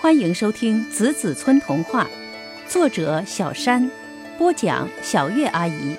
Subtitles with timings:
[0.00, 2.04] 欢迎收听《子子村童话》，
[2.68, 3.90] 作者小山，
[4.36, 5.96] 播讲小月阿姨。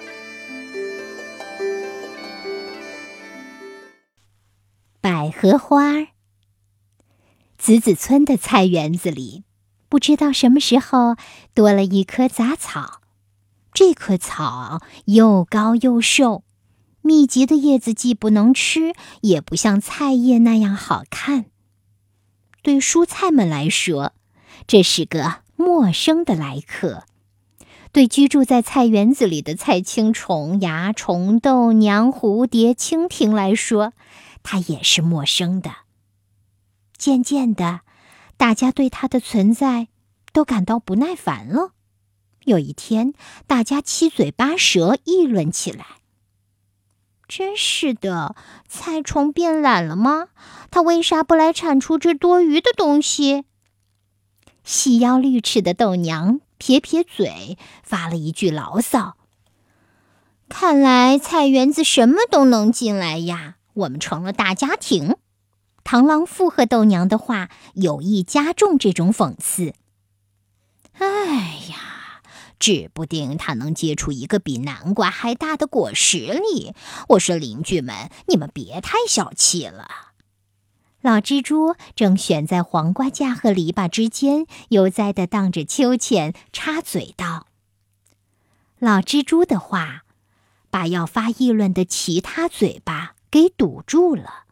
[5.02, 6.08] 百合花。
[7.58, 9.44] 子子村的菜园子里，
[9.90, 11.16] 不知道什么时候
[11.54, 13.02] 多了一棵杂草。
[13.74, 16.44] 这棵草又高又瘦，
[17.02, 21.46] 密集的叶子既不能吃，也不像菜叶那样好看。
[22.66, 24.14] 对蔬菜们来说，
[24.66, 27.04] 这是个陌生的来客；
[27.92, 33.94] 对居住在菜园子里的菜青虫、蚜虫、豆娘、蝴蝶、蜻蜓来说，
[34.42, 35.76] 它也是陌生的。
[36.98, 37.82] 渐渐的，
[38.36, 39.90] 大家对它的存在
[40.34, 41.74] 都感到不耐烦了。
[42.46, 43.14] 有一天，
[43.46, 45.86] 大家七嘴八舌议论起来。
[47.28, 48.36] 真是的，
[48.68, 50.28] 菜虫变懒了吗？
[50.72, 53.46] 它为啥不来铲除这多余的东西？
[54.64, 59.16] 细腰绿齿的豆娘撇撇嘴，发了一句牢骚
[60.50, 65.16] ：“看来菜园子什么都能进来呀，我们成了大家庭。”
[65.84, 69.74] 螳螂附和豆娘的话，有意加重这种讽刺。
[70.98, 71.62] 哎！
[72.60, 76.74] 指不定它能结出一个比南瓜还大的果实哩！
[77.10, 79.88] 我说邻居们，你们别太小气了。
[81.02, 87.46] 老蜘蛛正悬在黄瓜架和篱笆之间，悠哉地荡着秋千，插嘴道
[88.80, 90.04] ：“老蜘蛛的话，
[90.72, 94.46] 把要发议论的其他嘴巴给堵住了。”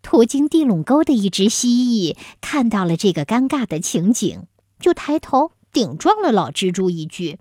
[0.00, 4.46] 途经地垄沟的一只蜥蜴看到了这个尴尬的情景，
[4.78, 5.52] 就抬头。
[5.72, 7.38] 顶撞了老蜘蛛一句：“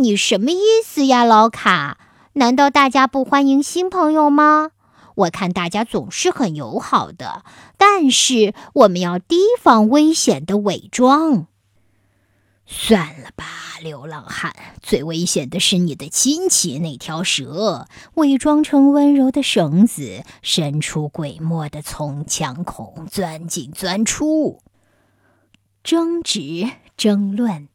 [0.00, 1.98] 你什么意思呀，老卡？
[2.32, 4.72] 难道大家不欢迎新朋友吗？
[5.14, 7.44] 我看大家总是很友好的，
[7.76, 11.46] 但是我们要提防危险的伪装。
[12.66, 13.44] 算了吧，
[13.82, 24.60] 流浪汉，最危险的是你的亲戚那条蛇，伪装成温柔的绳子，伸出鬼没的从墙孔，钻进钻出。”
[25.82, 27.68] 争执、争论、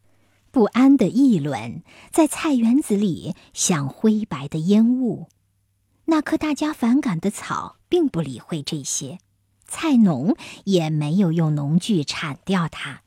[0.51, 5.27] 不安的议论，在菜园子里像灰白的烟雾。
[6.05, 9.17] 那棵大家反感的草并不理会这些，
[9.65, 10.35] 菜农
[10.65, 13.01] 也没有用农具铲掉它。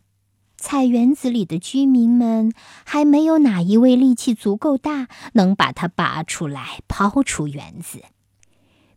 [0.57, 2.53] 菜园子里的居民们
[2.85, 8.03] 还没有哪一位力气足够大，能把它拔出来抛出园子。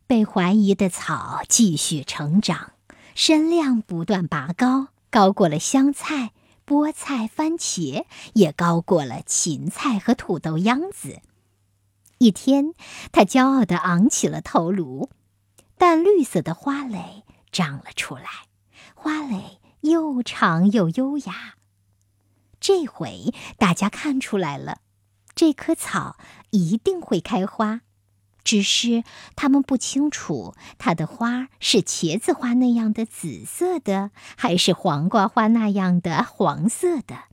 [0.07, 2.71] 被怀疑的草继续成长，
[3.13, 4.87] 身量不断拔高。
[5.11, 6.31] 高过了香菜、
[6.65, 11.21] 菠菜、番茄，也高过了芹菜和土豆秧子。
[12.19, 12.73] 一天，
[13.11, 15.09] 他骄傲地昂起了头颅，
[15.77, 18.23] 淡绿色的花蕾长了出来，
[18.95, 21.55] 花蕾又长又优雅。
[22.61, 24.77] 这回大家看出来了，
[25.35, 26.15] 这棵草
[26.51, 27.81] 一定会开花。
[28.43, 29.03] 只是
[29.35, 37.25] 他们不清楚，它的花是茄子花那样的紫色的，还是黄瓜花那样的黄色的。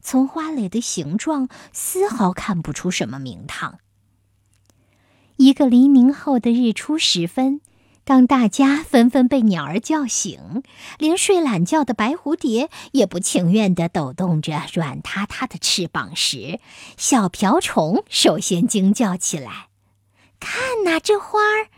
[0.00, 3.78] 从花蕾的形状，丝毫看不出什么名堂。
[5.36, 7.60] 一个黎明后的日出时分，
[8.04, 10.62] 当大家纷纷被鸟儿叫醒，
[10.98, 16.58] 连睡懒觉的白蝴蝶也不情愿地抖动着软塌塌的翅膀时，
[16.96, 19.67] 小瓢虫首先惊叫起来。
[20.40, 21.68] 看呐，这花儿，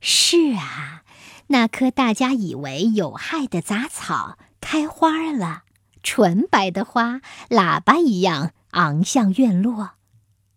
[0.00, 1.02] 是啊，
[1.48, 5.64] 那棵大家以为有害的杂草开花了，
[6.02, 9.92] 纯白的花，喇叭一样昂向院落。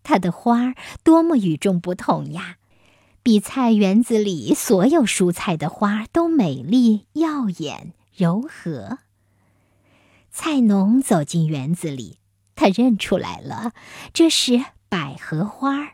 [0.04, 2.58] 它的花儿多么与众不同呀，
[3.24, 9.00] 比菜园子里所有蔬菜的花都美丽、耀眼、柔和。
[10.32, 12.18] 菜农走进园子里，
[12.56, 13.72] 他认出来了，
[14.14, 15.94] 这是百合花儿。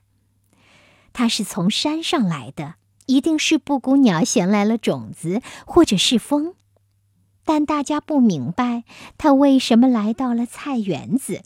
[1.20, 2.76] 它是从山上来的，
[3.08, 6.54] 一定是布谷鸟衔来了种子，或者是风。
[7.44, 8.86] 但大家不明白
[9.18, 11.42] 它为什么来到了菜园子。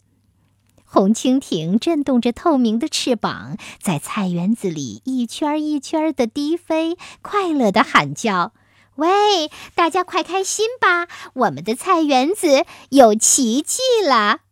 [0.84, 8.52] 红蜻蜓震动着透明的翅膀，在菜园子里一圈一圈的低飞，快乐的喊叫
[8.94, 11.08] ：“喂，大家快开心吧！
[11.32, 14.42] 我们的菜园子有奇迹了！”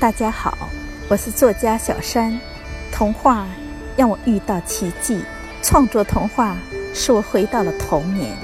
[0.00, 0.58] 大家好，
[1.08, 2.40] 我是作家小山。
[2.92, 3.46] 童话
[3.96, 5.20] 让我遇到奇迹
[5.62, 6.56] 创作童话
[6.94, 8.36] 使我回到了童年。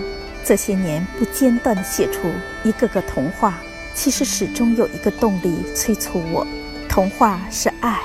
[0.45, 2.21] 这些年不间断地写出
[2.63, 3.59] 一个个童话
[3.95, 6.47] 其实始终有一个动力催促我。
[6.89, 8.01] 童话是爱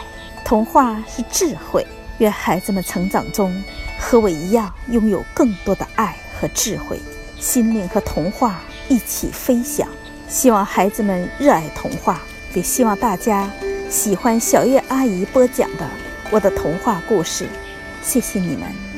[0.45, 1.85] 童话是智慧
[2.19, 3.61] 愿孩子们成长中
[3.99, 6.99] 和我一样拥有更多的爱和智慧。
[7.39, 9.87] 心灵和童话一起飞翔
[10.27, 12.21] 希望孩子们热爱童话
[12.53, 13.49] 也希望大家
[13.89, 15.89] 喜欢小月阿姨播讲的
[16.31, 17.47] 我的童话故事
[18.03, 18.88] 谢谢你们。